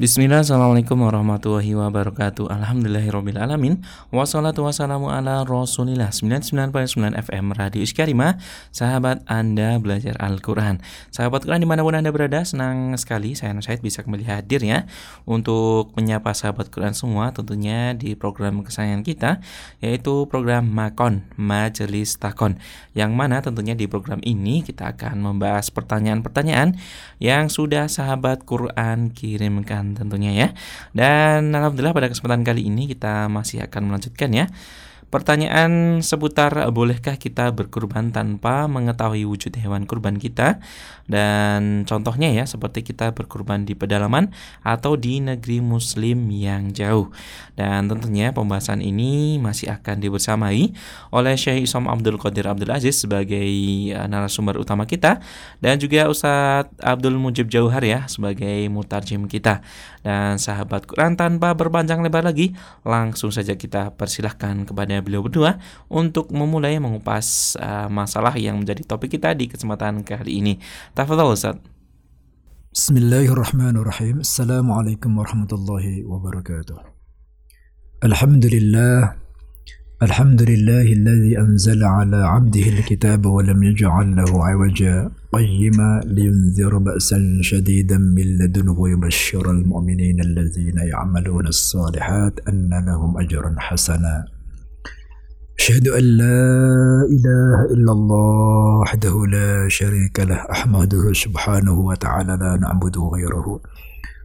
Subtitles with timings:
[0.00, 2.48] Bismillah, Assalamualaikum warahmatullahi wabarakatuh.
[2.48, 3.84] Alhamdulillahirrabbilalamin.
[4.08, 6.08] Wassalatu wassalamu ala rasulillah.
[6.08, 8.40] 99.9 FM Radio Iskarima
[8.72, 10.80] Sahabat Anda belajar Al-Quran.
[11.12, 14.88] Sahabat Quran di mana pun Anda berada Senang sekali saya Nusaid bisa kembali hadir ya.
[15.28, 19.44] Untuk menyapa sahabat Quran semua Tentunya di program kesayangan kita
[19.84, 22.56] Yaitu program Makon Majelis Takon.
[22.96, 26.80] Yang mana tentunya di program ini Kita akan membahas pertanyaan-pertanyaan
[27.20, 30.48] Yang sudah sahabat Quran kirimkan tentunya ya.
[30.96, 34.46] Dan alhamdulillah pada kesempatan kali ini kita masih akan melanjutkan ya
[35.10, 40.62] Pertanyaan seputar bolehkah kita berkurban tanpa mengetahui wujud hewan kurban kita
[41.10, 44.30] dan contohnya ya seperti kita berkurban di pedalaman
[44.62, 47.10] atau di negeri muslim yang jauh.
[47.58, 50.70] Dan tentunya pembahasan ini masih akan dibersamai
[51.10, 53.50] oleh Syekh Isom Abdul Qadir Abdul Aziz sebagai
[53.90, 55.18] uh, narasumber utama kita
[55.58, 59.66] dan juga Ustadz Abdul Mujib Jauhar ya sebagai mutarjim kita.
[60.06, 62.54] Dan sahabat Quran tanpa berpanjang lebar lagi
[62.86, 69.15] langsung saja kita persilahkan kepada beliau berdua untuk memulai mengupas uh, masalah yang menjadi topik
[69.15, 70.53] kita di kesempatan kali ini.
[70.91, 71.57] Tafadhol Ustaz.
[72.75, 74.19] Bismillahirrahmanirrahim.
[74.19, 76.75] Assalamualaikum warahmatullahi wabarakatuh.
[78.03, 79.25] Alhamdulillah
[80.03, 87.97] الحمد لله الذي أنزل على عبده الكتاب ولم يجعل له عوجا قيما لينذر بأسا شديدا
[87.97, 94.25] من لدنه ويبشر المؤمنين الذين يعملون الصالحات أن لهم أجرا حسنا
[95.60, 96.40] أشهد أن لا
[97.14, 103.60] إله إلا الله وحده لا شريك له أحمده سبحانه وتعالى لا نعبد غيره.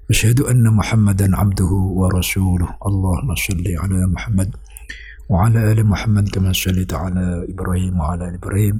[0.09, 2.69] أشهد أن محمدا عبده ورسوله.
[2.88, 4.50] اللهم صل على محمد.
[5.30, 8.78] وعلى آل محمد كما صليت على إبراهيم وعلى آل إبراهيم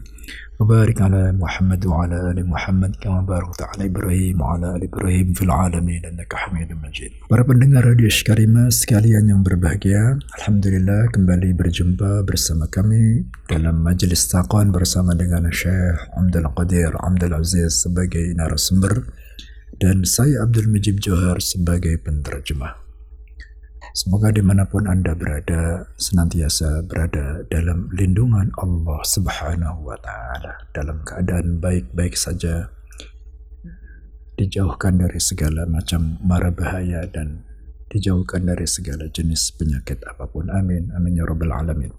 [0.60, 6.02] وبارك على محمد وعلى آل محمد كما باركت على إبراهيم وعلى آل إبراهيم في العالمين
[6.06, 13.26] إنك حميد مجيد Para pendengar Radio Skarima sekalian yang berbahagia Alhamdulillah kembali berjumpa bersama kami
[13.50, 19.10] dalam majelis taqwan bersama dengan Syekh Abdul Qadir Abdul Aziz sebagai narasumber
[19.82, 22.85] dan saya Abdul Mujib Johar sebagai penterjemah.
[23.96, 31.00] Semoga di mana pun Anda berada, senantiasa berada dalam lindungan Allah Subhanahu wa Ta'ala, dalam
[31.08, 32.76] keadaan baik-baik saja,
[34.36, 37.48] dijauhkan dari segala macam mara bahaya dan
[37.88, 40.52] dijauhkan dari segala jenis penyakit apa pun.
[40.52, 40.92] Amin.
[40.92, 41.96] Amin ya Rabbal 'Alamin.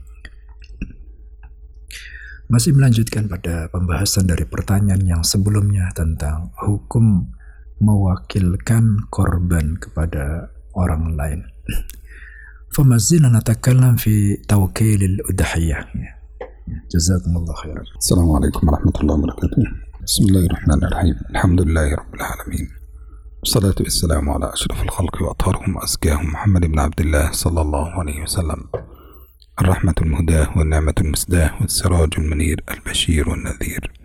[2.53, 7.33] Masih melanjutkan pada pembahasan dari pertanyaan yang sebelumnya tentang hukum
[7.81, 11.56] mewakilkan korban kepada orang lain.
[12.77, 15.87] فما زلنا نتكلم في توكيل الأضحية.
[16.95, 17.83] جزاكم الله خيرا.
[17.99, 19.63] السلام عليكم ورحمة الله وبركاته.
[20.03, 21.15] بسم الله الرحمن الرحيم.
[21.31, 22.69] الحمد لله رب العالمين.
[23.41, 28.65] والصلاة والسلام على أشرف الخلق وأطهرهم وأزكاهم محمد بن عبد الله صلى الله عليه وسلم.
[29.61, 33.96] الرحمة المهداة والنعمة المسداة والسراج المنير البشير والنذير.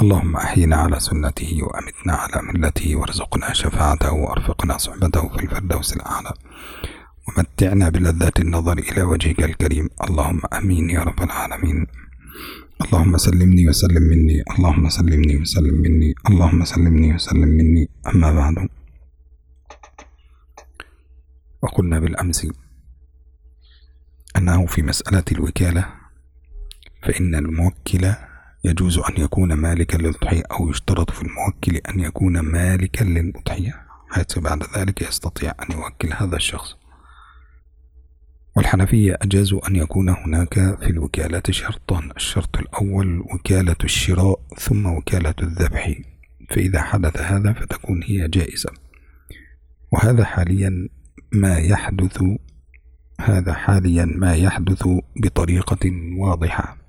[0.00, 6.32] اللهم أحينا على سنته وأمتنا على ملته وارزقنا شفاعته وأرفقنا صحبته في الفردوس الأعلى.
[7.28, 9.88] ومتعنا بلذات النظر إلى وجهك الكريم.
[10.04, 11.86] اللهم أمين يا رب العالمين.
[12.84, 14.42] اللهم سلمني وسلم مني.
[14.58, 16.14] اللهم سلمني وسلم مني.
[16.28, 17.88] اللهم سلمني وسلم مني.
[18.06, 18.68] أما بعد.
[21.62, 22.46] وقلنا بالأمس
[24.36, 25.86] أنه في مسألة الوكالة
[27.02, 28.31] فإن الموكل
[28.64, 34.62] يجوز أن يكون مالكا للأضحية أو يشترط في الموكل أن يكون مالكا للأضحية حيث بعد
[34.78, 36.76] ذلك يستطيع أن يوكل هذا الشخص.
[38.56, 42.10] والحنفية أجازوا أن يكون هناك في الوكالة شرطان.
[42.16, 45.94] الشرط الأول وكالة الشراء ثم وكالة الذبح.
[46.50, 48.70] فإذا حدث هذا فتكون هي جائزة.
[49.92, 50.88] وهذا حاليا
[51.32, 52.22] ما يحدث
[53.20, 56.81] هذا حاليا ما يحدث بطريقة واضحة.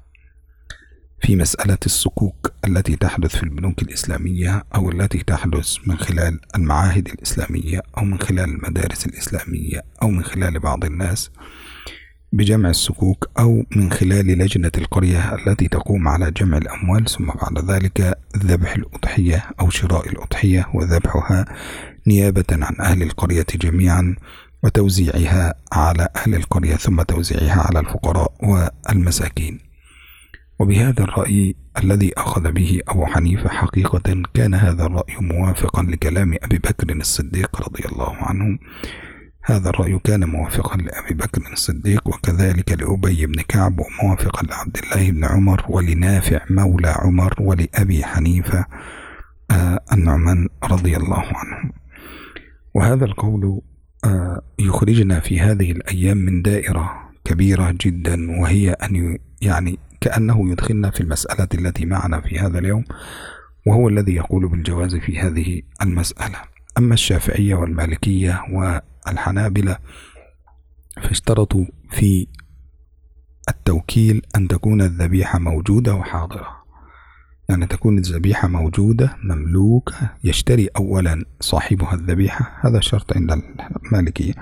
[1.25, 7.81] في مسألة الصكوك التي تحدث في البنوك الإسلامية أو التي تحدث من خلال المعاهد الإسلامية
[7.97, 11.31] أو من خلال المدارس الإسلامية أو من خلال بعض الناس
[12.31, 18.18] بجمع الصكوك أو من خلال لجنة القرية التي تقوم على جمع الأموال ثم بعد ذلك
[18.38, 21.45] ذبح الأضحية أو شراء الأضحية وذبحها
[22.07, 24.15] نيابة عن أهل القرية جميعا
[24.63, 29.73] وتوزيعها على أهل القرية ثم توزيعها على الفقراء والمساكين.
[30.59, 36.95] وبهذا الرأي الذي أخذ به أبو حنيفة حقيقة كان هذا الرأي موافقا لكلام أبي بكر
[36.95, 38.59] الصديق رضي الله عنه.
[39.45, 45.25] هذا الرأي كان موافقا لأبي بكر الصديق وكذلك لأبي بن كعب وموافقا لعبد الله بن
[45.25, 48.65] عمر ولنافع مولى عمر ولأبي حنيفة
[49.51, 51.71] آه النعمان رضي الله عنه.
[52.73, 53.61] وهذا القول
[54.05, 61.01] آه، يخرجنا في هذه الأيام من دائرة كبيرة جدا وهي أن يعني كأنه يدخلنا في
[61.01, 62.83] المسألة التي معنا في هذا اليوم
[63.67, 66.38] وهو الذي يقول بالجواز في هذه المسألة.
[66.77, 69.77] أما الشافعية والمالكية والحنابلة
[71.03, 72.27] فاشترطوا في
[73.50, 76.47] التوكيل أن تكون الذبيحة موجودة وحاضرة.
[77.50, 83.44] يعني تكون الذبيحة موجودة مملوكة يشتري أولا صاحبها الذبيحة هذا شرط عند
[83.85, 84.33] المالكية.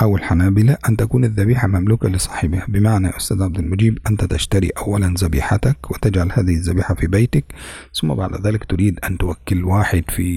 [0.00, 2.66] أو الحنابلة أن تكون الذبيحة مملوكة لصاحبها.
[2.68, 7.44] بمعنى يا أستاذ عبد المجيب أنت تشتري أولا ذبيحتك وتجعل هذه الذبيحة في بيتك
[8.00, 10.28] ثم بعد ذلك تريد أن توكل واحد في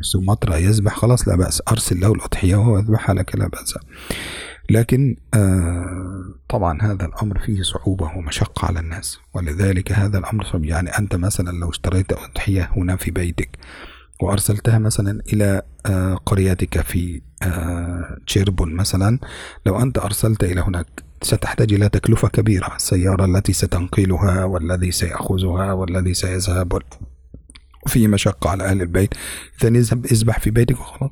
[0.00, 3.74] سومطرة يذبح خلاص لا بأس أرسل له الأضحية وهو يذبحها لك لا بأس.
[4.70, 10.64] لكن آه طبعا هذا الأمر فيه صعوبة ومشقة على الناس ولذلك هذا الأمر صعب.
[10.64, 13.58] يعني أنت مثلا لو اشتريت أضحية هنا في بيتك
[14.22, 19.18] وأرسلتها مثلا إلى آه قريتك في آه تشيربون مثلا.
[19.66, 20.86] لو أنت أرسلت إلى هناك
[21.22, 22.76] ستحتاج إلى تكلفة كبيرة.
[22.76, 26.82] السيارة التي ستنقلها والذي سيأخذها والذي سيذهب
[27.86, 29.14] وفيه مشقة على أهل البيت.
[29.62, 31.10] إذا اذهب اذبح في بيتك وخلاص.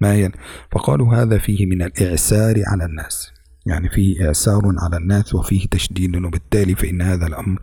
[0.00, 0.32] ما هي؟
[0.72, 3.32] فقالوا هذا فيه من الإعسار على الناس.
[3.66, 7.60] يعني فيه إعسار على الناس وفيه تشديد وبالتالي فإن هذا الأمر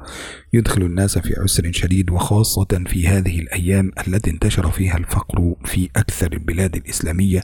[0.54, 6.34] يدخل الناس في عسر شديد وخاصة في هذه الأيام التي انتشر فيها الفقر في أكثر
[6.34, 7.44] البلاد الإسلامية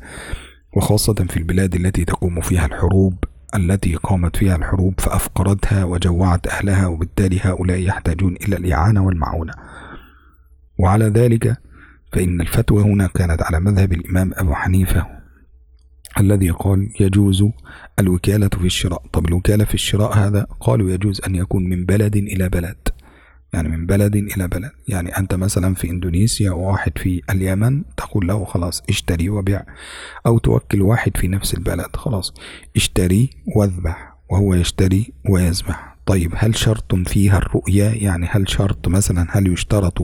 [0.75, 3.24] وخاصة في البلاد التي تقوم فيها الحروب
[3.56, 9.54] التي قامت فيها الحروب فأفقرتها وجوعت أهلها وبالتالي هؤلاء يحتاجون إلى الإعانة والمعونة.
[10.80, 11.57] وعلى ذلك
[12.13, 15.06] فإن الفتوى هنا كانت على مذهب الإمام أبو حنيفة
[16.20, 17.44] الذي قال يجوز
[18.00, 19.04] الوكالة في الشراء.
[19.14, 22.78] طب الوكالة في الشراء هذا قالوا يجوز أن يكون من بلد إلى بلد.
[23.54, 24.72] يعني من بلد إلى بلد.
[24.88, 29.64] يعني أنت مثلا في إندونيسيا وواحد في اليمن تقول له خلاص اشتري وبيع.
[30.26, 31.96] أو توكل واحد في نفس البلد.
[31.96, 32.34] خلاص
[32.76, 34.16] اشتري واذبح.
[34.30, 35.98] وهو يشتري ويذبح.
[36.06, 39.98] طيب هل شرط فيها الرؤية؟ يعني هل شرط مثلا هل يشترط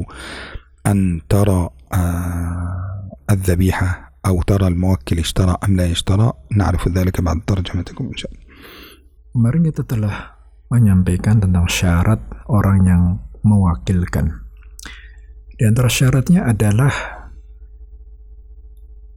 [0.88, 8.05] أن ترى آه الذبيحة؟ أو ترى الموكل اشترى أم لا اشترى نعرف ذلك بعد ترجمتكم
[8.05, 8.47] إن شاء الله
[9.37, 10.33] Kemarin kita telah
[10.73, 12.17] menyampaikan tentang syarat
[12.49, 13.03] orang yang
[13.45, 14.49] mewakilkan.
[15.61, 16.89] Di antara syaratnya adalah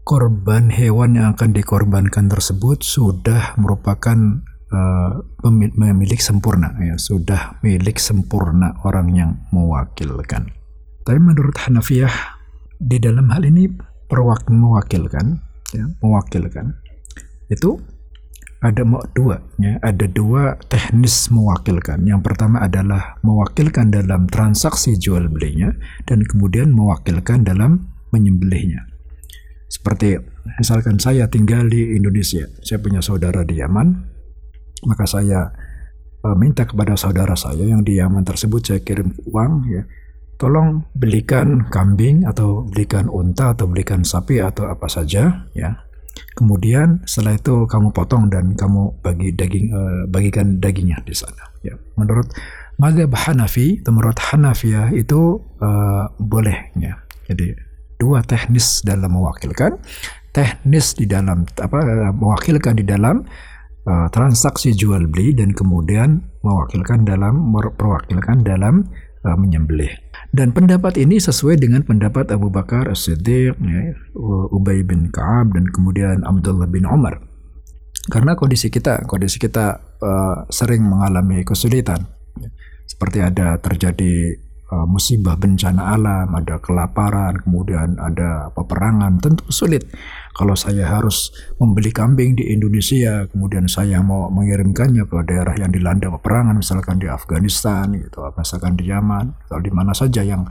[0.03, 4.43] korban hewan yang akan dikorbankan tersebut sudah merupakan
[4.75, 10.51] uh, pemilik sempurna ya, sudah milik sempurna orang yang mewakilkan.
[11.07, 12.11] Tapi menurut Hanafiyah
[12.75, 13.71] di dalam hal ini
[14.06, 15.40] perwakil mewakilkan
[15.72, 16.76] ya, mewakilkan
[17.48, 17.80] itu
[18.64, 18.80] ada
[19.12, 22.00] dua ya ada dua teknis mewakilkan.
[22.08, 25.68] Yang pertama adalah mewakilkan dalam transaksi jual belinya
[26.08, 28.88] dan kemudian mewakilkan dalam menyembelihnya.
[29.68, 30.16] Seperti
[30.56, 33.88] misalkan saya tinggal di Indonesia saya punya saudara di Yaman
[34.84, 35.48] maka saya
[36.20, 39.82] uh, minta kepada saudara saya yang di Yaman tersebut saya kirim uang ya
[40.44, 45.84] tolong belikan kambing atau belikan unta atau belikan sapi atau apa saja ya
[46.34, 51.46] Kemudian setelah itu kamu potong dan kamu bagi daging uh, bagikan dagingnya di sana.
[51.62, 51.78] Ya.
[51.94, 52.26] Menurut
[52.74, 56.98] mazhab Hanafi, menurut Hanafiyah itu uh, boleh ya.
[57.30, 57.54] Jadi
[58.02, 59.78] dua teknis dalam mewakilkan,
[60.34, 63.22] teknis di dalam apa mewakilkan di dalam
[63.86, 68.90] uh, transaksi jual beli dan kemudian mewakilkan dalam perwakilkan dalam
[69.22, 70.03] uh, menyembelih.
[70.34, 73.80] Dan pendapat ini sesuai dengan pendapat Abu Bakar As-Siddiq, ya,
[74.50, 77.22] Ubay bin Ka'ab dan kemudian Abdullah bin Umar.
[78.10, 82.10] Karena kondisi kita, kondisi kita uh, sering mengalami kesulitan.
[82.82, 84.34] Seperti ada terjadi
[84.70, 89.84] uh, musibah bencana alam, ada kelaparan, kemudian ada peperangan, tentu sulit.
[90.34, 91.30] Kalau saya harus
[91.62, 97.06] membeli kambing di Indonesia, kemudian saya mau mengirimkannya ke daerah yang dilanda peperangan, misalkan di
[97.06, 100.42] Afghanistan, gitu, misalkan di Yaman, atau di mana saja yang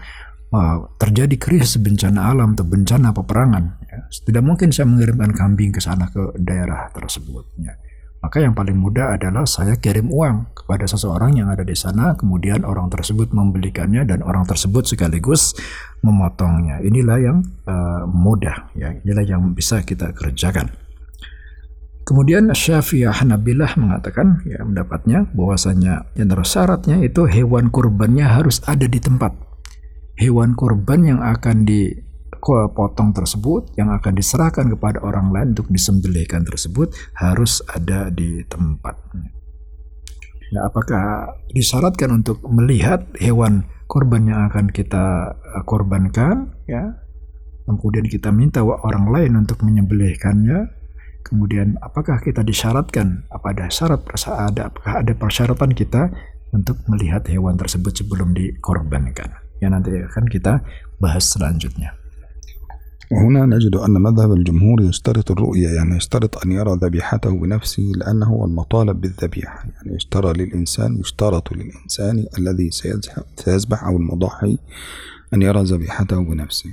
[0.55, 5.83] uh, terjadi krisis bencana alam atau bencana peperangan, ya, tidak mungkin saya mengirimkan kambing ke
[5.83, 7.43] sana ke daerah tersebut.
[7.59, 7.75] Ya.
[8.23, 12.63] Maka yang paling mudah adalah saya kirim uang kepada seseorang yang ada di sana, kemudian
[12.63, 15.51] orang tersebut membelikannya dan orang tersebut sekaligus
[15.99, 16.79] memotongnya.
[16.79, 18.95] Inilah yang uh, mudah, ya.
[19.03, 20.71] Inilah yang bisa kita kerjakan.
[22.03, 28.99] Kemudian Syafi'ah Hanabilah mengatakan ya mendapatnya bahwasanya yang syaratnya itu hewan kurbannya harus ada di
[28.99, 29.31] tempat.
[30.19, 32.02] Hewan kurban yang akan di
[32.75, 38.99] potong tersebut yang akan diserahkan kepada orang lain untuk disembelihkan tersebut harus ada di tempat.
[40.53, 45.33] Nah, apakah disyaratkan untuk melihat hewan korban yang akan kita
[45.65, 46.51] korbankan?
[46.67, 46.99] Ya,
[47.65, 50.69] kemudian kita minta orang lain untuk menyembelihkannya,
[51.25, 56.11] kemudian apakah kita disyaratkan apa ada syarat ada apakah ada persyaratan kita
[56.53, 60.61] untuk melihat hewan tersebut sebelum dikorbankan ya nanti akan kita
[60.99, 62.02] bahas selanjutnya
[63.11, 68.45] وهنا نجد أن مذهب الجمهور يشترط الرؤية يعني يشترط أن يرى ذبيحته بنفسه لأنه هو
[68.45, 72.69] المطالب بالذبيحة يعني يشترى للإنسان يشترط للإنسان الذي
[73.37, 74.57] سيذبح أو المضحي
[75.33, 76.69] أن يرى ذبيحته بنفسه.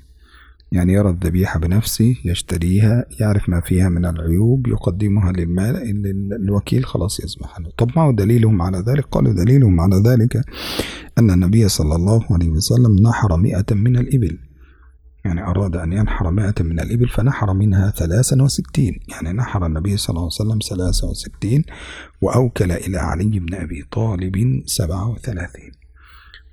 [0.73, 5.77] يعني يرى الذبيحة بنفسه يشتريها يعرف ما فيها من العيوب يقدمها للمال
[6.33, 10.45] الوكيل خلاص يذبح طب ما هو دليلهم على ذلك؟ قالوا دليلهم على ذلك
[11.19, 14.39] أن النبي صلى الله عليه وسلم نحر مئة من الإبل.
[15.25, 19.01] يعني أراد أن ينحر مائة من الإبل فنحر منها ثلاثا وستين.
[19.09, 21.65] يعني نحر النبي صلى الله عليه وسلم ثلاثة وستين
[22.21, 25.73] وأوكل إلى علي بن أبي طالب سبعة وثلاثين.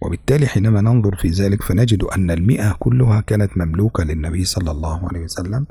[0.01, 5.23] وبالتالي حينما ننظر في ذلك فنجد أن المئة كلها كانت مملوكة للنبي صلى الله عليه
[5.23, 5.65] وسلم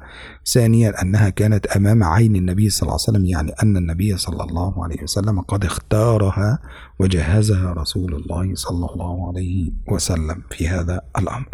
[0.47, 4.85] ثانيا أنها كانت أمام عين النبي صلى الله عليه وسلم يعني أن النبي صلى الله
[4.85, 6.59] عليه وسلم قد اختارها
[6.99, 11.49] وجهزها رسول الله صلى الله عليه وسلم في هذا الأمر.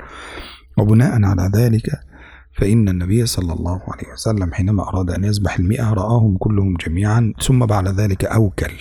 [0.79, 1.91] وبناء على ذلك
[2.59, 7.67] فإن النبي صلى الله عليه وسلم حينما أراد أن يذبح المئة رآهم كلهم جميعا ثم
[7.67, 8.73] بعد ذلك أوكل.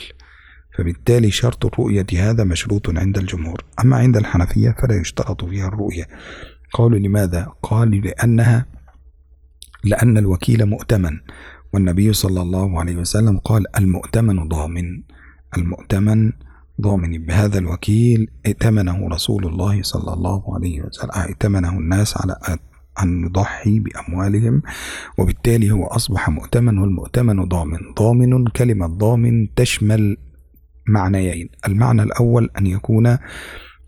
[0.77, 3.63] فبالتالي شرط الرؤية هذا مشروط عند الجمهور.
[3.83, 6.07] أما عند الحنفية فلا يشترط فيها الرؤية.
[6.74, 8.65] قالوا لماذا؟ قالوا لأنها
[9.83, 11.19] لأن الوكيل مؤتمن.
[11.74, 15.03] والنبي صلى الله عليه وسلم قال المؤتمن ضامن.
[15.57, 16.31] المؤتمن
[16.81, 22.35] ضامن بهذا الوكيل ائتمنه رسول الله صلى الله عليه وسلم ائتمنه الناس على
[23.03, 24.61] أن يضحي بأموالهم
[25.17, 27.79] وبالتالي هو أصبح مؤتمن والمؤتمن ضامن.
[28.00, 30.17] ضامن كلمة ضامن تشمل
[30.88, 31.50] معنيين.
[31.67, 33.17] المعنى الأول أن يكون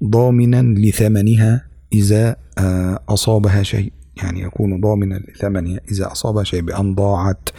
[0.03, 3.93] ضامنا لثمنها إذا آه، أصابها شيء.
[4.17, 7.49] يعني يكون ضامنا لثمنها إذا أصاب شيء بأن ضاعت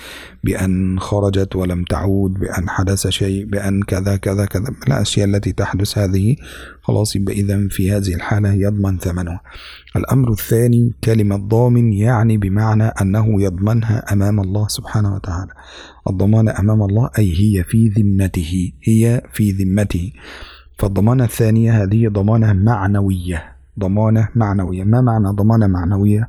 [0.45, 4.75] بأن خرجت ولم تعود بأن حدث شيء بأن كذا كذا كذا.
[4.87, 6.37] الأشياء التي تحدث هذه
[6.83, 9.41] خلاص إذا في هذه الحالة يضمن ثمنها.
[9.97, 15.53] الأمر الثاني كلمة ضامن يعني بمعنى أنه يضمنها أمام الله سبحانه وتعالى.
[16.11, 20.13] الضمان أمام الله أي هي في ذمته هي في ذمته.
[20.79, 23.54] فالضمانة الثانية هذه ضمانة معنوية.
[23.81, 24.85] ضمانة معنوية.
[24.85, 26.29] ما معنى ضمانة معنوية؟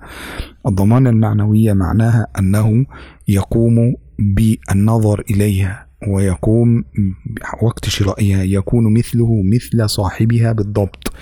[0.67, 2.85] الضمانة المعنوية معناها أنه
[3.27, 6.83] يقوم بالنظر إليها ويقوم
[7.61, 11.13] وقت شرائها يكون مثله مثل صاحبها بالضبط.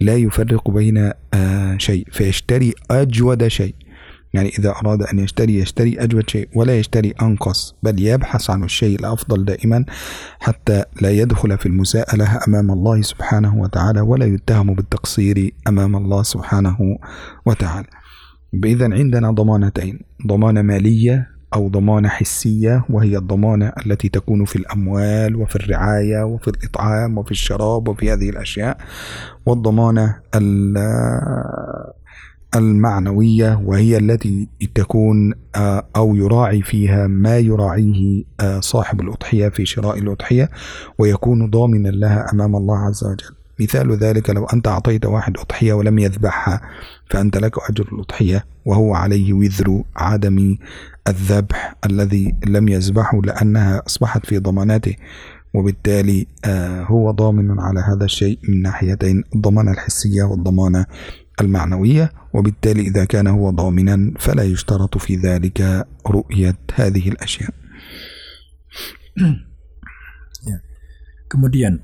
[0.00, 2.06] لا يفرق بين آه، شيء.
[2.10, 3.74] فيشتري أجود شيء.
[4.34, 8.98] يعني إذا أراد أن يشتري يشتري أجود شيء ولا يشتري أنقص بل يبحث عن الشيء
[8.98, 9.84] الأفضل دائما
[10.40, 16.98] حتى لا يدخل في المساءلة أمام الله سبحانه وتعالى ولا يتهم بالتقصير أمام الله سبحانه
[17.46, 17.88] وتعالى.
[18.64, 25.56] إذا عندنا ضمانتين ضمانة مالية أو ضمانة حسية وهي الضمانة التي تكون في الأموال وفي
[25.56, 28.76] الرعاية وفي الإطعام وفي الشراب وفي هذه الأشياء
[29.46, 30.16] والضمانة
[32.56, 39.98] المعنوية وهي التي تكون آه، أو يراعي فيها ما يراعيه آه، صاحب الأضحية في شراء
[39.98, 40.50] الأضحية
[40.98, 43.36] ويكون ضامنا لها أمام الله عز وجل.
[43.60, 46.60] مثال ذلك لو أنت أعطيت واحد أضحية ولم يذبحها
[47.10, 50.56] فأنت لك أجر الأضحية وهو عليه وزر عدم
[51.08, 54.94] الذبح الذي لم يذبحه لأنها أصبحت في ضماناته.
[55.54, 60.86] وبالتالي آه، هو ضامن على هذا الشيء من ناحيتين الضمانة الحسية والضمانة
[61.41, 67.53] المعنوية وبالتالي إذا كان هو ضامنا فلا يشترط في ذلك رؤية هذه الأشياء
[70.45, 70.57] ya.
[71.27, 71.81] Kemudian,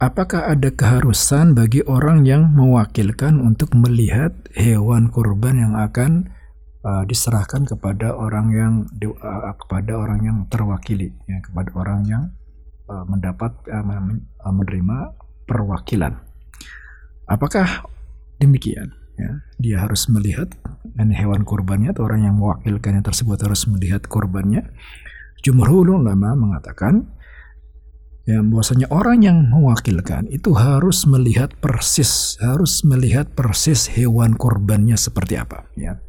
[0.00, 6.32] apakah ada keharusan bagi orang yang mewakilkan untuk melihat hewan kurban yang akan
[6.82, 8.72] uh, diserahkan kepada orang yang
[9.22, 12.24] uh, kepada orang yang terwakili, ya, kepada orang yang
[12.88, 13.84] uh, mendapat uh,
[14.50, 15.14] menerima
[15.46, 16.18] perwakilan?
[17.26, 17.86] Apakah
[18.41, 19.31] demikian ya.
[19.61, 20.49] Dia harus melihat
[20.97, 24.65] dan hewan kurbannya atau orang yang mewakilkannya tersebut harus melihat kurbannya
[25.45, 27.09] jumhur ulama mengatakan
[28.25, 35.37] ya bahwasanya orang yang mewakilkan itu harus melihat persis harus melihat persis hewan kurbannya seperti
[35.37, 36.01] apa ya.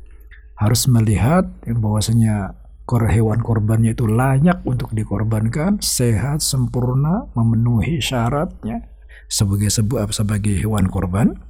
[0.57, 2.55] Harus melihat bahwasanya
[3.09, 8.85] hewan kurbannya itu layak untuk dikorbankan sehat sempurna memenuhi syaratnya
[9.33, 11.41] sebagai sebuah sebagai hewan kurban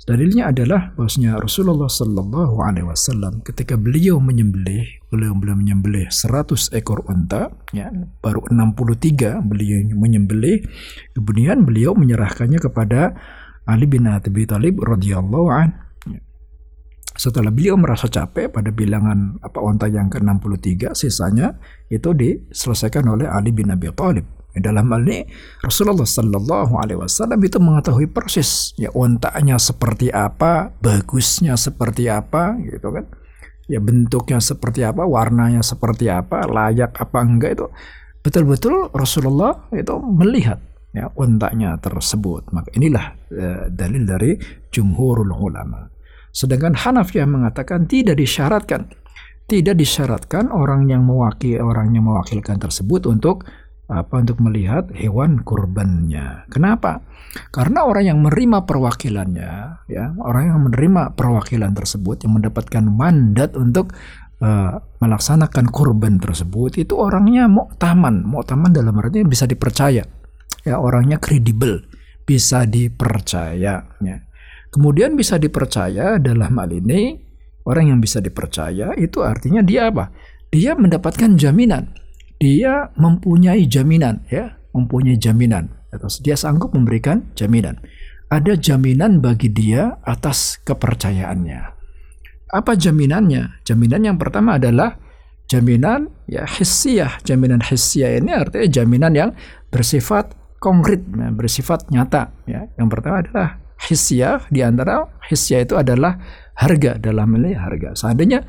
[0.00, 7.04] Dalilnya adalah bahwasanya Rasulullah Shallallahu Alaihi Wasallam ketika beliau menyembelih, beliau belum menyembelih 100 ekor
[7.04, 7.92] unta, ya,
[8.24, 10.64] baru 63 beliau menyembelih,
[11.12, 13.12] kemudian beliau menyerahkannya kepada
[13.68, 15.68] Ali bin Abi Thalib radhiyallahu an.
[17.20, 21.60] Setelah beliau merasa capek pada bilangan apa onta yang ke-63 sisanya
[21.92, 25.22] itu diselesaikan oleh Ali bin Abi Thalib dalam hal ini
[25.62, 32.90] Rasulullah Sallallahu Alaihi Wasallam itu mengetahui persis ya ontanya seperti apa bagusnya seperti apa gitu
[32.90, 33.06] kan.
[33.70, 37.66] Ya bentuknya seperti apa warnanya seperti apa layak apa enggak itu
[38.18, 40.58] betul-betul Rasulullah itu melihat
[40.90, 42.50] ya ontanya tersebut.
[42.50, 44.34] Maka inilah uh, dalil dari
[44.74, 45.86] jumhurul ulama.
[46.30, 48.90] Sedangkan Hanafiyah mengatakan tidak disyaratkan.
[49.50, 53.42] Tidak disyaratkan orang yang mewakili orang yang mewakilkan tersebut untuk
[53.90, 56.46] apa untuk melihat hewan kurbannya.
[56.48, 57.02] Kenapa?
[57.50, 59.52] Karena orang yang menerima perwakilannya,
[59.86, 63.94] ya orang yang menerima perwakilan tersebut yang mendapatkan mandat untuk
[64.42, 70.02] uh, melaksanakan kurban tersebut itu orangnya muktaman, muktaman dalam artinya bisa dipercaya,
[70.66, 71.86] ya orangnya kredibel,
[72.26, 73.86] bisa dipercaya.
[74.02, 74.16] Ya.
[74.70, 77.18] Kemudian bisa dipercaya dalam hal ini
[77.66, 80.10] orang yang bisa dipercaya itu artinya dia apa?
[80.50, 81.94] Dia mendapatkan jaminan.
[82.40, 87.76] Dia mempunyai jaminan ya, mempunyai jaminan atau dia sanggup memberikan jaminan.
[88.32, 91.60] Ada jaminan bagi dia atas kepercayaannya.
[92.48, 93.60] Apa jaminannya?
[93.68, 94.96] Jaminan yang pertama adalah
[95.52, 97.20] jaminan ya hissiyah.
[97.28, 99.30] Jaminan hissiyah ini artinya jaminan yang
[99.68, 102.32] bersifat konkret, ya, bersifat nyata.
[102.48, 102.72] Ya.
[102.80, 106.16] Yang pertama adalah hisya di antara hisya itu adalah
[106.60, 107.96] harga dalam nilai harga.
[107.96, 108.44] Seandainya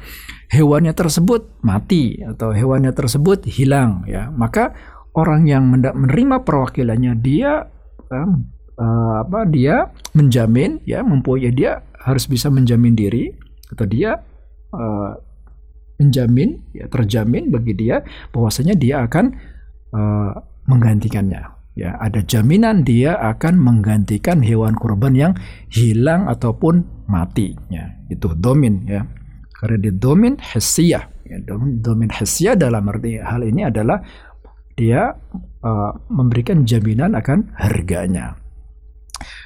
[0.51, 4.75] hewannya tersebut mati atau hewannya tersebut hilang ya, maka
[5.15, 7.71] orang yang menerima perwakilannya dia
[8.11, 13.31] um, uh, apa dia menjamin ya mempunyai dia harus bisa menjamin diri
[13.71, 14.19] atau dia
[14.75, 15.11] uh,
[16.01, 18.01] menjamin ya terjamin bagi dia
[18.33, 19.37] bahwasanya dia akan
[19.93, 20.33] uh,
[20.65, 25.33] menggantikannya ya ada jaminan dia akan menggantikan hewan kurban yang
[25.71, 27.55] hilang ataupun mati.
[27.71, 29.07] Ya itu domin ya.
[29.61, 34.01] Karena di domin hesiyah ya, domin, domin hesiyah dalam arti hal ini adalah
[34.73, 35.13] dia
[35.61, 38.33] uh, memberikan jaminan akan harganya.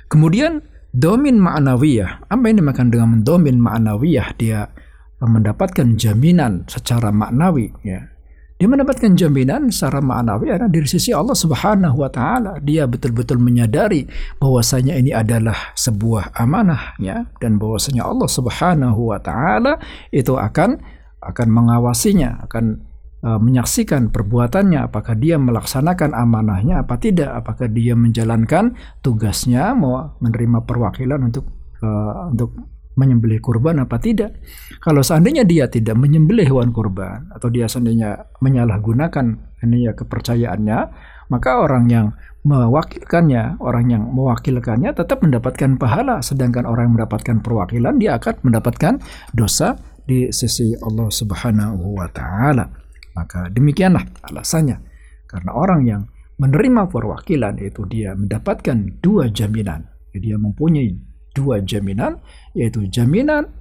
[0.08, 0.64] Kemudian
[0.96, 2.32] domin ma'nawiyah.
[2.32, 4.40] Apa yang dimakan dengan domin ma'nawiyah?
[4.40, 4.72] Dia
[5.20, 8.15] mendapatkan jaminan secara maknawi ya
[8.56, 12.56] dia mendapatkan jaminan secara ma'nawi ada dari sisi Allah Subhanahu wa taala.
[12.64, 14.08] Dia betul-betul menyadari
[14.40, 17.28] bahwasanya ini adalah sebuah amanah ya.
[17.44, 19.76] Dan bahwasanya Allah Subhanahu wa taala
[20.08, 20.80] itu akan
[21.20, 22.80] akan mengawasinya, akan
[23.28, 24.88] uh, menyaksikan perbuatannya.
[24.88, 28.72] Apakah dia melaksanakan amanahnya apa tidak, apakah dia menjalankan
[29.04, 31.44] tugasnya mau menerima perwakilan untuk
[31.84, 32.56] uh, untuk
[32.96, 34.40] menyembelih kurban apa tidak.
[34.80, 39.26] Kalau seandainya dia tidak menyembelih hewan kurban atau dia seandainya menyalahgunakan
[39.64, 40.80] ini ya kepercayaannya,
[41.28, 42.08] maka orang yang
[42.46, 48.94] mewakilkannya, orang yang mewakilkannya tetap mendapatkan pahala, sedangkan orang yang mendapatkan perwakilan dia akan mendapatkan
[49.34, 52.70] dosa di sisi Allah Subhanahu wa taala.
[53.18, 54.78] Maka demikianlah alasannya.
[55.26, 56.02] Karena orang yang
[56.38, 59.90] menerima perwakilan itu dia mendapatkan dua jaminan.
[60.16, 62.24] Dia mempunyai dua jaminan
[62.56, 63.52] yaitu jaminan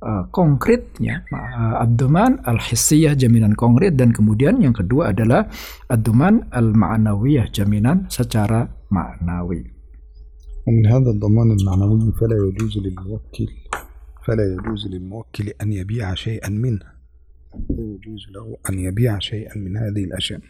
[0.00, 5.46] uh, konkretnya uh, ad-duman al-hissiyah jaminan konkret dan kemudian yang kedua adalah
[5.92, 9.78] ad-duman al-ma'nawiyah jaminan secara maknawi.
[10.68, 13.48] ومن هذا الضمان المعنوي فلا يجوز للموكل
[14.26, 16.84] فلا يجوز للموكل أن يبيع شيئا منه
[17.72, 20.40] لا يجوز له أن يبيع شيئا من هذه الأشياء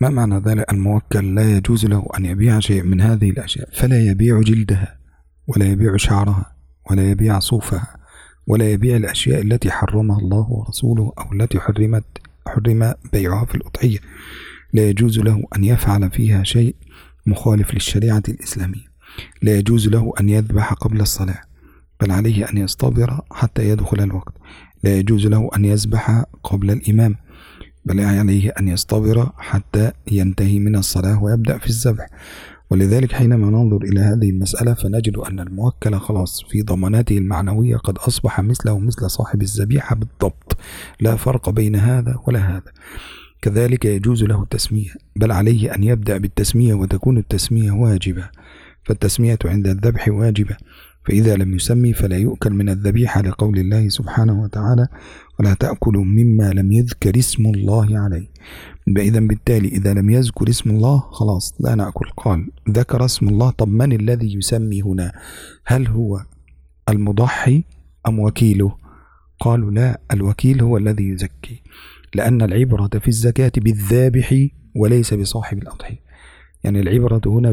[0.00, 4.40] ما معنى ذلك الموكل لا يجوز له أن يبيع شيء من هذه الأشياء فلا يبيع
[4.40, 4.98] جلدها
[5.46, 6.54] ولا يبيع شعرها
[6.90, 7.96] ولا يبيع صوفها
[8.46, 12.04] ولا يبيع الأشياء التي حرمها الله ورسوله أو التي حرمت
[12.46, 13.98] حرم بيعها في الأضحية.
[14.72, 16.76] لا يجوز له أن يفعل فيها شيء
[17.26, 18.94] مخالف للشريعة الإسلامية.
[19.42, 21.40] لا يجوز له أن يذبح قبل الصلاة
[22.00, 24.34] بل عليه أن يصطبر حتى يدخل الوقت.
[24.84, 27.16] لا يجوز له أن يذبح قبل الإمام
[27.84, 32.06] بل عليه أن يصطبر حتى ينتهي من الصلاة ويبدأ في الذبح.
[32.70, 38.40] ولذلك حينما ننظر إلى هذه المسألة فنجد أن الموكل خلاص في ضماناته المعنوية قد أصبح
[38.40, 40.56] مثله مثل صاحب الذبيحة بالضبط.
[41.00, 42.72] لا فرق بين هذا ولا هذا.
[43.42, 48.30] كذلك يجوز له التسمية بل عليه أن يبدأ بالتسمية وتكون التسمية واجبة.
[48.84, 50.56] فالتسمية عند الذبح واجبة
[51.04, 54.88] فإذا لم يسمي فلا يؤكل من الذبيحة لقول الله سبحانه وتعالى
[55.40, 58.28] ولا تأكلوا مما لم يذكر اسم الله عليه.
[58.88, 62.06] إذا بالتالي إذا لم يذكر اسم الله خلاص لا نأكل.
[62.16, 65.12] قال ذكر اسم الله طب من الذي يسمي هنا؟
[65.66, 66.24] هل هو
[66.88, 67.64] المضحي
[68.08, 68.76] أم وكيله؟
[69.40, 71.62] قالوا لا الوكيل هو الذي يزكي
[72.14, 76.04] لأن العبرة في الزكاة بالذابح وليس بصاحب الأضحية
[76.64, 77.52] يعني العبرة هنا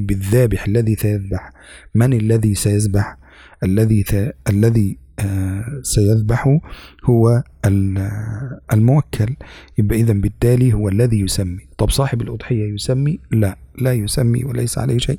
[0.00, 1.52] بالذابح الذي سيذبح.
[1.94, 3.16] من الذي سيذبح؟
[3.62, 4.04] الذي.
[4.48, 4.98] الذي
[5.82, 6.58] سيذبح
[7.04, 8.10] هو ال-
[8.72, 9.36] الموكل.
[9.78, 11.68] يبقى إذا بالتالي هو الذي يسمي.
[11.78, 15.18] طب صاحب الأضحية يسمي؟ لا لا يسمي وليس عليه شيء.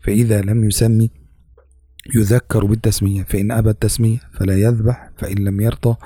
[0.00, 1.10] فإذا لم يسمي
[2.14, 3.22] يذكر بالتسمية.
[3.22, 5.96] فإن أبى التسمية فلا يذبح فإن لم يرضى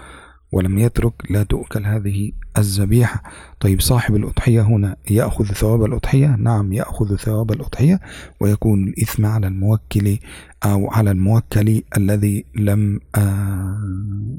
[0.53, 3.23] ولم يترك لا تؤكل هذه الذبيحة.
[3.61, 8.01] طيب صاحب الأضحية هنا يأخذ ثواب الأضحية؟ نعم يأخذ ثواب الأضحية
[8.41, 10.19] ويكون الإثم على الموكل
[10.65, 13.79] أو على الموكل الذي لم آه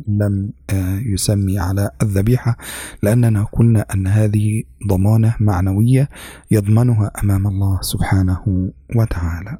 [0.07, 2.57] لم آه يسمي على الذبيحة.
[3.03, 6.09] لأننا قلنا أن هذه ضمانة معنوية
[6.51, 9.57] يضمنها أمام الله سبحانه وتعالى.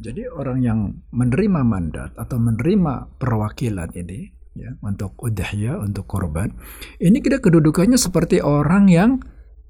[0.00, 0.80] Jadi orang yang
[1.12, 6.54] menerima mandat atau menerima perwakilan ini ya untuk udhiyah untuk korban.
[6.98, 9.10] Ini kita kedudukannya seperti orang yang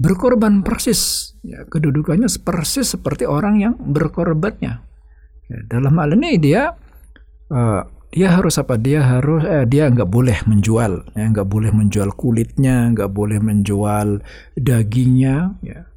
[0.00, 1.32] berkorban persis.
[1.44, 4.80] Ya kedudukannya persis seperti orang yang berkorbannya.
[5.50, 6.72] Ya, dalam hal ini dia
[7.50, 8.80] eh, dia harus apa?
[8.80, 14.22] Dia harus eh, dia nggak boleh menjual ya nggak boleh menjual kulitnya nggak boleh menjual
[14.56, 15.89] dagingnya ya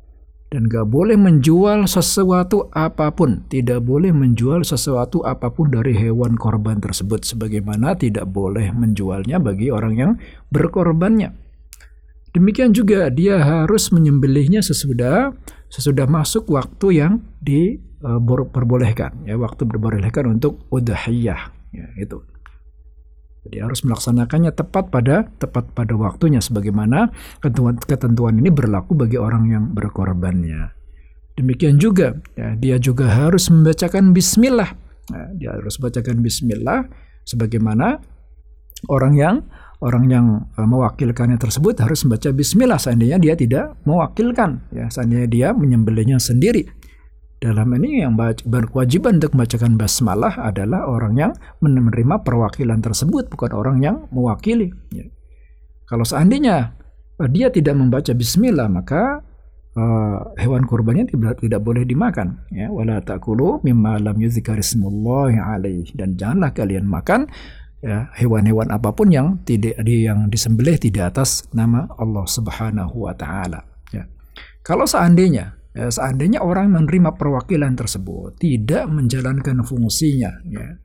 [0.53, 6.37] dan nggak boleh menjual sesuatu apa pun, tidak boleh menjual sesuatu apa pun dari hewan
[6.37, 10.11] korban tersebut, sebagaimana tidak boleh menjualnya bagi orang yang
[10.53, 11.33] berkorbannya.
[12.37, 15.33] Demikian juga dia harus menyembelihnya sesudah
[15.73, 22.21] sesudah masuk waktu yang diperbolehkan, ya waktu diperbolehkan untuk udhiyah, ya itu.
[23.43, 27.11] Jadi harus melaksanakannya tepat pada tepat pada waktunya sebagaimana
[27.43, 30.71] ketentuan, ketentuan ini berlaku bagi orang yang berkorbannya.
[31.35, 34.71] Demikian juga ya, dia juga harus membacakan bismillah.
[35.11, 36.87] Nah, dia harus bacakan bismillah
[37.27, 37.99] sebagaimana
[38.87, 39.35] orang yang
[39.83, 40.25] orang yang
[40.55, 46.71] uh, mewakilkannya tersebut harus membaca bismillah seandainya dia tidak mewakilkan ya seandainya dia menyembelihnya sendiri.
[47.43, 48.15] Dalam ini yang
[48.47, 54.71] berkewajiban untuk membacakan basmalah adalah orang yang menerima perwakilan tersebut, bukan orang yang mewakili.
[54.95, 55.11] Ya.
[55.83, 56.71] Kalau seandainya
[57.19, 59.19] uh, dia tidak membaca bismillah, maka
[59.75, 62.47] uh, hewan kurbannya tidak, tidak boleh dimakan.
[62.47, 67.27] Ya, wala takulu mimma lam yuzkarismullahi alaih dan janganlah kalian makan
[67.83, 73.67] ya hewan-hewan apa pun yang tidak yang disembelih tidak atas nama Allah Subhanahu wa taala.
[73.91, 74.07] Ya.
[74.63, 80.79] Kalau seandainya ya, seandainya orang menerima perwakilan tersebut tidak menjalankan fungsinya ya.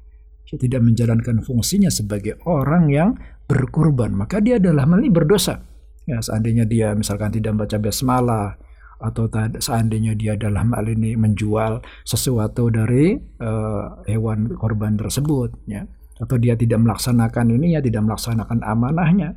[0.48, 3.12] Tidak menjalankan fungsinya sebagai orang yang
[3.44, 5.60] berkorban maka dia adalah meli berdosa.
[6.08, 8.56] Ya seandainya dia misalkan tidak membaca basmalah
[8.98, 9.28] atau
[9.60, 15.84] seandainya dia dalam hal ini menjual sesuatu dari uh, hewan korban tersebut ya.
[16.16, 19.36] Atau dia tidak melaksanakan ini ya tidak melaksanakan amanahnya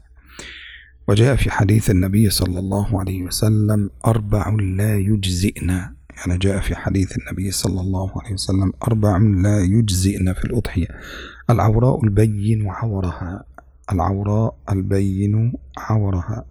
[1.11, 5.69] وجاء في حديث النبي صلى الله عليه وسلم أربع لا يجزئن.
[6.17, 10.87] يعني جاء في حديث النبي صلى الله عليه وسلم أربع لا يجزئن في الأضحية.
[11.49, 13.43] العوراء البين عورها
[13.91, 16.45] العوراء البين عورها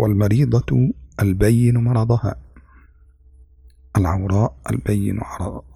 [0.00, 0.92] والمريضة
[1.22, 2.34] البين مرضها.
[3.96, 5.20] العوراء البين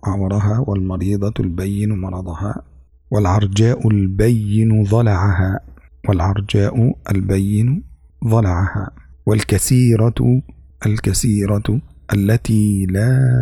[0.04, 2.62] عورها والمريضة البين مرضها.
[3.10, 5.60] والعرجاء البين ضلعها.
[6.08, 7.91] والعرجاء البين
[8.26, 8.90] ضلعها.
[9.26, 10.42] والكثيرة
[10.86, 11.80] الكثيرة
[12.14, 13.32] التي لا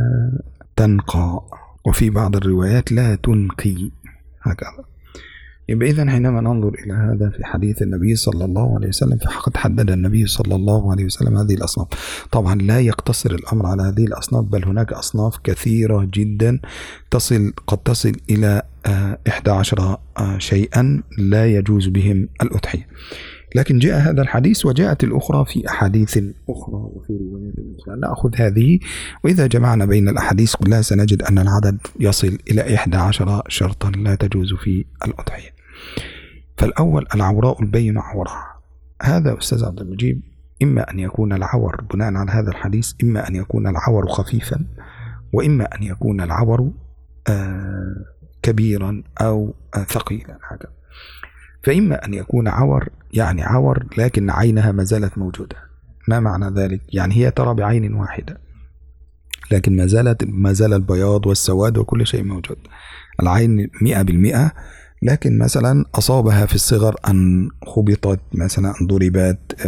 [0.76, 1.42] تنقى.
[1.86, 3.90] وفي بعض الروايات لا تنقي.
[4.42, 4.84] هكذا.
[5.68, 9.90] يبقى إذا حينما ننظر إلى هذا في حديث النبي صلى الله عليه وسلم فقد حدد
[9.90, 11.88] النبي صلى الله عليه وسلم هذه الأصناف.
[12.32, 16.60] طبعا لا يقتصر الأمر على هذه الأصناف بل هناك أصناف كثيرة جدا
[17.10, 18.62] تصل قد تصل إلى
[19.28, 19.98] إحدى عشر
[20.38, 22.86] شيئا لا يجوز بهم الأضحية.
[23.54, 28.00] لكن جاء هذا الحديث وجاءت الأخرى في أحاديث أخرى وفي روايات أخرى.
[28.00, 28.78] نأخذ هذه
[29.24, 34.54] وإذا جمعنا بين الأحاديث كلها سنجد أن العدد يصل إلى إحدى عشر شرطا لا تجوز
[34.54, 35.50] في الأضحية.
[36.58, 38.54] فالأول العوراء البين عورها
[39.02, 40.22] هذا أستاذ عبد المجيب
[40.62, 44.66] إما أن يكون العور بناء على هذا الحديث إما أن يكون العور خفيفا
[45.32, 46.70] وإما أن يكون العور
[47.28, 48.04] آه
[48.42, 50.72] كبيرا أو آه ثقيلا هكذا.
[51.62, 55.56] فإما أن يكون عور يعني عور لكن عينها ما زالت موجودة.
[56.08, 58.40] ما معنى ذلك؟ يعني هي ترى بعين واحدة.
[59.50, 62.58] لكن ما زالت ما زال البياض والسواد وكل شيء موجود.
[63.22, 64.52] العين مئة بالمئة.
[65.02, 69.66] لكن مثلا أصابها في الصغر أن خبطت مثلا أن ضربت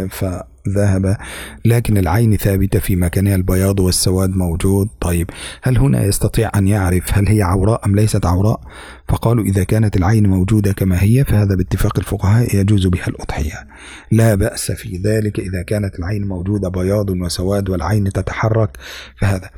[0.65, 1.17] فذهب
[1.65, 4.89] لكن العين ثابتة في مكانها البياض والسواد موجود.
[5.01, 5.29] طيب
[5.61, 8.61] هل هنا يستطيع أن يعرف هل هي عوراء أم ليست عوراء؟
[9.09, 13.67] فقالوا إذا كانت العين موجودة كما هي فهذا باتفاق الفقهاء يجوز بها الأضحية.
[14.11, 18.77] لا بأس في ذلك إذا كانت العين موجودة بياض وسواد والعين تتحرك
[19.19, 19.49] فهذا.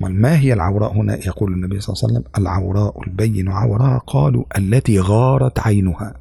[0.00, 5.00] ما هي العوراء هنا؟ يقول النبي صلى الله عليه وسلم العوراء البين عوراء قالوا التي
[5.00, 6.14] غارت عينها.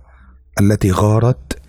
[0.61, 1.59] التي غارت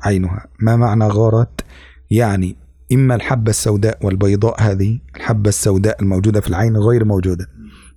[0.00, 0.46] عينها.
[0.60, 1.64] ما معنى غارت؟
[2.10, 2.56] يعني
[2.92, 7.46] إما الحبة السوداء والبيضاء هذه الحبة السوداء الموجودة في العين غير موجودة.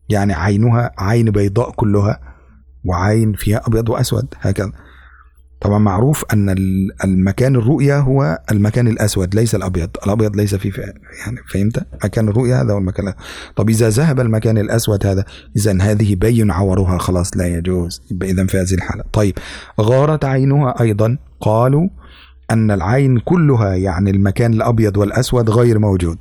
[0.09, 2.19] يعني عينها عين بيضاء كلها
[2.85, 4.71] وعين فيها أبيض وأسود هكذا.
[5.61, 6.55] طبعا معروف أن
[7.03, 9.89] المكان الرؤية هو المكان الأسود ليس الأبيض.
[10.05, 10.71] الأبيض ليس فيه
[11.25, 13.13] يعني فهمت؟ مكان الرؤية هذا هو المكان
[13.55, 18.57] طب إذا ذهب المكان الأسود هذا إذا هذه بين عورها خلاص لا يجوز إذا في
[18.57, 19.03] هذه الحالة.
[19.13, 19.37] طيب
[19.81, 21.89] غارت عينها أيضا قالوا
[22.51, 26.17] أن العين كلها يعني المكان الأبيض والأسود غير موجود.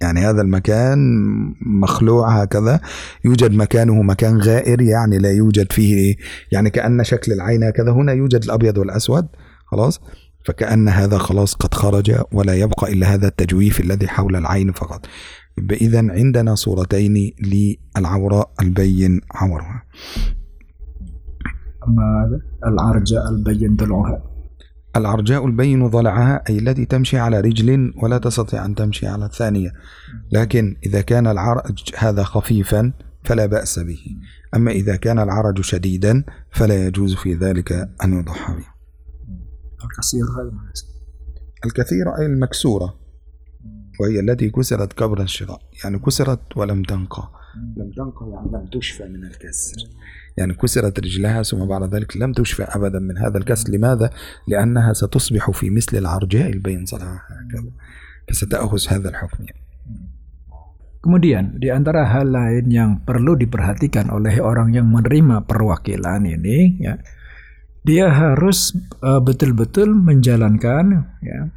[0.00, 0.98] يعني هذا المكان
[1.60, 2.80] مخلوع هكذا.
[3.24, 6.16] يوجد مكانه مكان غائر يعني لا يوجد فيه
[6.52, 7.92] يعني كأن شكل العين هكذا.
[7.92, 9.26] هنا يوجد الأبيض والأسود
[9.66, 10.00] خلاص.
[10.44, 15.06] فكأن هذا خلاص قد خرج ولا يبقى إلا هذا التجويف الذي حول العين فقط.
[15.70, 19.82] إذا عندنا صورتين للعوراء البين عورها
[21.88, 24.31] أما العرجاء البين ضلعها
[24.96, 29.72] العرجاء البين ضلعها أي التي تمشي على رجل ولا تستطيع أن تمشي على الثانية.
[30.32, 32.92] لكن إذا كان العرج هذا خفيفا
[33.24, 34.00] فلا بأس به.
[34.56, 37.72] أما إذا كان العرج شديدا فلا يجوز في ذلك
[38.04, 38.66] أن يضحى به.
[39.84, 40.24] الكثير
[41.66, 42.94] الكثير أي المكسورة
[44.00, 45.60] وهي التي كسرت قبل الشراء.
[45.84, 47.41] يعني كسرت ولم تنقى.
[47.77, 49.77] لم تنقى يعني لم تشفى من الكسر
[50.37, 54.09] يعني كسرت رجلها ثم بعد ذلك لم تشفى أبدا من هذا الكسر لماذا؟
[54.47, 57.71] لأنها ستصبح في مثل العرجاء البين صلاحها هكذا
[58.29, 59.45] فستأخذ هذا الحكم
[60.97, 66.99] Kemudian di antara hal lain yang perlu diperhatikan oleh orang yang menerima perwakilan ini ya
[67.87, 71.47] dia harus betul-betul uh, menjalankan ya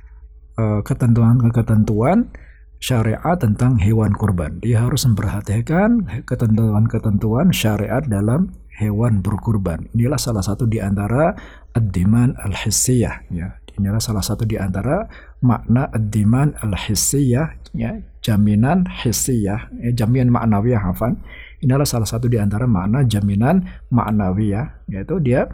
[0.86, 2.43] ketentuan-ketentuan uh,
[2.79, 4.59] syariat tentang hewan kurban.
[4.61, 9.87] Dia harus memperhatikan ketentuan-ketentuan syariat dalam hewan berkurban.
[9.95, 11.33] Inilah salah satu di antara
[11.75, 13.59] ad-diman al-hissiyah ya.
[13.75, 15.03] Inilah salah satu di antara
[15.43, 17.91] makna ad-diman al-hissiyah ya,
[18.23, 21.19] jaminan hissiyah, ya, jaminan maknawiyah hafan.
[21.59, 25.51] Inilah salah satu di antara makna jaminan maknawiyah yaitu dia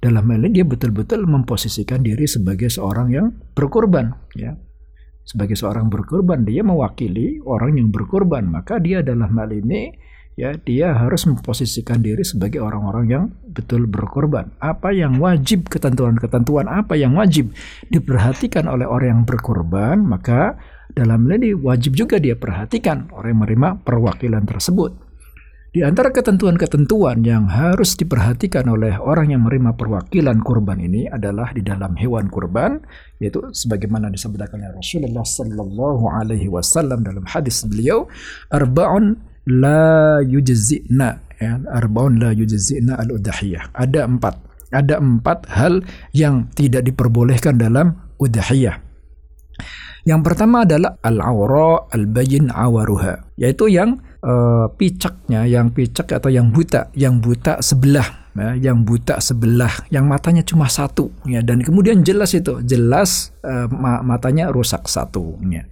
[0.00, 4.56] dalam hal ini dia betul-betul memposisikan diri sebagai seorang yang berkurban ya
[5.30, 9.94] sebagai seorang berkorban dia mewakili orang yang berkorban maka dia dalam hal ini
[10.40, 14.48] ya dia harus memposisikan diri sebagai orang-orang yang betul berkorban.
[14.56, 17.52] Apa yang wajib ketentuan-ketentuan apa yang wajib
[17.92, 20.56] diperhatikan oleh orang yang berkorban, maka
[20.96, 25.09] dalam ini wajib juga dia perhatikan orang yang menerima perwakilan tersebut.
[25.70, 31.62] Di antara ketentuan-ketentuan yang harus diperhatikan oleh orang yang menerima perwakilan kurban ini adalah di
[31.62, 32.82] dalam hewan kurban,
[33.22, 38.10] yaitu sebagaimana disebutkan oleh Rasulullah Sallallahu Alaihi Wasallam dalam hadis beliau,
[38.50, 44.36] arbaun la yujzina ya arbaun la yujzina al udahiyah ada empat
[44.70, 45.80] ada empat hal
[46.12, 48.78] yang tidak diperbolehkan dalam udahiyah
[50.04, 56.92] yang pertama adalah al-awra al-bayin awaruha yaitu yang uh, picaknya yang picak atau yang buta
[56.96, 62.32] yang buta sebelah ya, yang buta sebelah yang matanya cuma satu ya dan kemudian jelas
[62.36, 63.68] itu jelas uh,
[64.04, 65.64] matanya rusak satu ya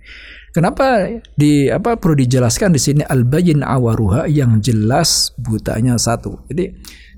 [0.48, 1.06] Kenapa
[1.36, 6.40] di apa perlu dijelaskan di sini al-bayin awaruha yang jelas butanya satu.
[6.48, 6.72] Jadi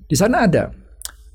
[0.05, 0.75] di sana ada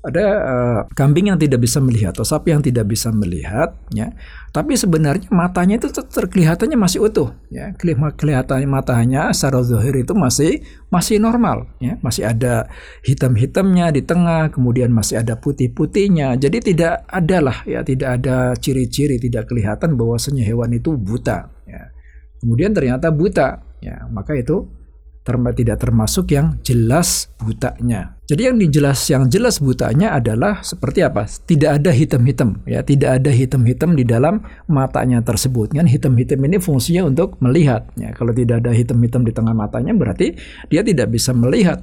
[0.06, 4.14] ada uh, kambing yang tidak bisa melihat atau sapi yang tidak bisa melihat ya.
[4.54, 7.74] Tapi sebenarnya matanya itu terkelihatannya masih utuh ya.
[8.14, 10.62] Kelihatannya matanya secara zahir itu masih
[10.94, 11.98] masih normal ya.
[12.00, 12.70] Masih ada
[13.02, 16.38] hitam-hitamnya di tengah kemudian masih ada putih-putihnya.
[16.38, 21.90] Jadi tidak ada lah ya tidak ada ciri-ciri tidak kelihatan bahwasanya hewan itu buta ya.
[22.38, 24.06] Kemudian ternyata buta ya.
[24.14, 24.85] Maka itu
[25.26, 28.14] term tidak termasuk yang jelas butanya.
[28.30, 31.26] Jadi yang dijelas yang jelas butanya adalah seperti apa?
[31.26, 35.74] Tidak ada hitam-hitam ya, tidak ada hitam-hitam di dalam matanya tersebut.
[35.74, 38.14] Kan hitam-hitam ini fungsinya untuk melihat ya.
[38.14, 40.38] Kalau tidak ada hitam-hitam di tengah matanya berarti
[40.70, 41.82] dia tidak bisa melihat.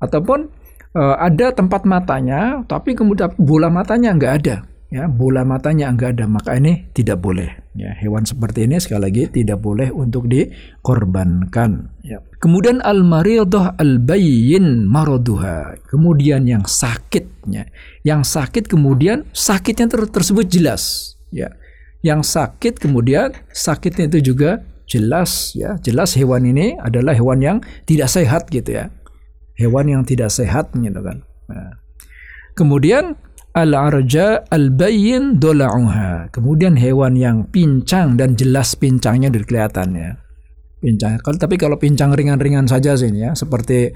[0.00, 0.48] Ataupun
[0.96, 4.56] uh, ada tempat matanya tapi kemudian bola matanya nggak ada
[4.90, 7.48] ya bola matanya enggak ada maka ini tidak boleh.
[7.78, 11.94] Ya hewan seperti ini sekali lagi tidak boleh untuk dikorbankan.
[12.02, 12.18] Ya.
[12.42, 17.70] Kemudian al maridah al bayyin maraduha kemudian yang sakitnya.
[18.02, 21.14] Yang sakit kemudian sakitnya ter tersebut jelas.
[21.30, 21.54] Ya.
[22.02, 25.78] Yang sakit kemudian sakitnya itu juga jelas ya.
[25.78, 28.90] Jelas hewan ini adalah hewan yang tidak sehat gitu ya.
[29.54, 31.22] Hewan yang tidak sehat gitu kan.
[31.50, 31.82] Nah.
[32.54, 33.18] kemudian
[33.54, 36.30] al-arja al-bayyin dola'uha.
[36.30, 40.10] Kemudian hewan yang pincang dan jelas pincangnya dari kelihatannya.
[40.80, 41.20] Pincang.
[41.20, 43.92] Tapi kalau pincang ringan-ringan saja sih ya, seperti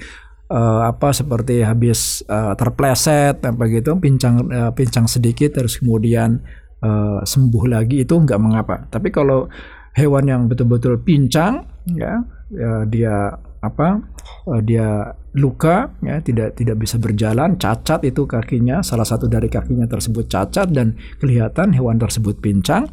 [0.52, 6.44] uh, apa seperti habis uh, terpleset apa gitu, pincang uh, pincang sedikit terus kemudian
[6.84, 8.84] uh, sembuh lagi itu nggak mengapa.
[8.92, 9.48] Tapi kalau
[9.96, 12.20] hewan yang betul-betul pincang ya,
[12.52, 13.32] ya dia
[13.64, 14.02] apa
[14.44, 19.84] uh, dia luka ya tidak tidak bisa berjalan cacat itu kakinya salah satu dari kakinya
[19.90, 22.86] tersebut cacat dan kelihatan hewan tersebut pincang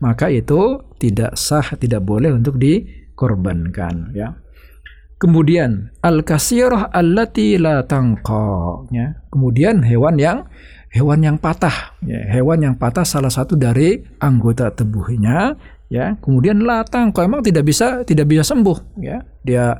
[0.00, 4.40] maka itu tidak sah tidak boleh untuk dikorbankan ya.
[5.22, 9.22] Kemudian al kasirah allati la tangqa ya.
[9.30, 10.50] Kemudian hewan yang
[10.90, 12.26] hewan yang patah ya.
[12.26, 15.54] Hewan yang patah salah satu dari anggota tubuhnya
[15.86, 16.18] ya.
[16.18, 19.22] Kemudian latang kok emang tidak bisa tidak bisa sembuh ya.
[19.46, 19.78] Dia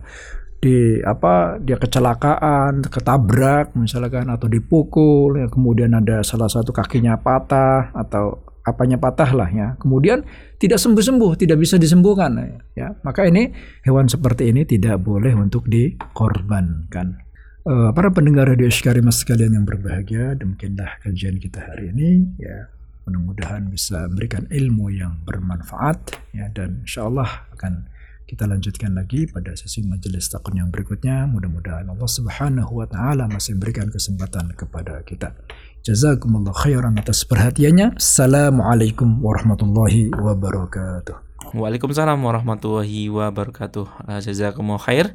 [0.62, 7.90] di apa dia kecelakaan ketabrak misalkan atau dipukul ya kemudian ada salah satu kakinya patah
[7.90, 9.75] atau apanya patah lah ya.
[9.79, 10.22] Kemudian
[10.59, 12.94] tidak sembuh sembuh tidak bisa disembuhkan ya.
[13.03, 13.51] Maka ini
[13.83, 17.18] hewan seperti ini tidak boleh untuk dikorbankan.
[17.62, 22.70] Uh, para pendengar radio Syarimas sekalian yang berbahagia demikianlah kajian kita hari ini ya.
[23.03, 27.90] Mudah-mudahan bisa memberikan ilmu yang bermanfaat ya dan insya Allah akan
[28.33, 31.29] kita lanjutkan lagi pada sesi majelis takun yang berikutnya.
[31.29, 35.37] Mudah-mudahan Allah Subhanahu wa taala masih memberikan kesempatan kepada kita.
[35.85, 38.01] Jazakumullah khairan atas perhatiannya.
[38.01, 44.07] Assalamualaikum warahmatullahi wabarakatuh Waalaikumsalam warahmatullahi wabarakatuh.
[44.23, 45.11] Jazakumullah khair.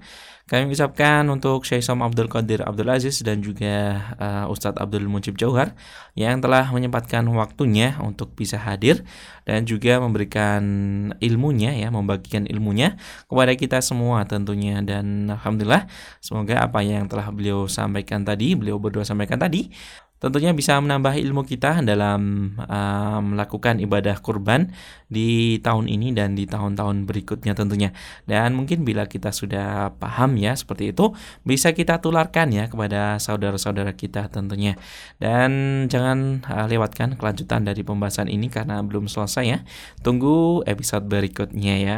[0.47, 5.35] Kami ucapkan untuk Syekh Som Abdul Qadir Abdul Aziz dan juga uh, Ustadz Abdul Mujib
[5.35, 5.75] Jauhar
[6.15, 9.03] yang telah menyempatkan waktunya untuk bisa hadir
[9.43, 10.63] dan juga memberikan
[11.19, 12.95] ilmunya ya, membagikan ilmunya
[13.27, 15.83] kepada kita semua tentunya dan alhamdulillah
[16.23, 19.67] semoga apa yang telah beliau sampaikan tadi, beliau berdua sampaikan tadi
[20.17, 24.73] tentunya bisa menambah ilmu kita dalam uh, melakukan ibadah kurban
[25.07, 27.93] di tahun ini dan di tahun-tahun berikutnya tentunya.
[28.25, 31.13] Dan mungkin bila kita sudah paham ya seperti itu,
[31.45, 34.75] bisa kita tularkan ya kepada saudara-saudara kita tentunya.
[35.21, 39.59] Dan jangan uh, lewatkan kelanjutan dari pembahasan ini karena belum selesai ya.
[40.01, 41.97] Tunggu episode berikutnya ya.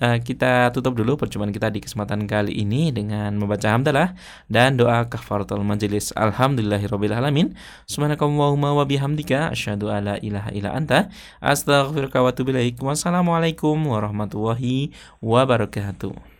[0.00, 4.16] uh, kita tutup dulu perjumpaan kita di kesempatan kali ini dengan membaca hamdalah
[4.48, 6.10] dan doa kafaratul majelis.
[6.16, 7.58] Alhamdulillahirabbil alamin.
[7.90, 11.10] Subhanakallahumma wa bihamdika asyhadu alla ilaha illa anta
[11.42, 12.78] astaghfiruka wa atubu ilaik.
[12.78, 16.35] Wassalamualaikum warahmatullahi wabarakatuh.